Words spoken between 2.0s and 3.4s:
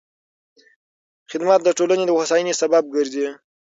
د هوساینې سبب ګرځي.